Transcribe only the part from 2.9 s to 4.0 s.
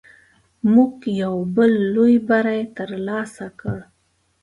لاسه کړ.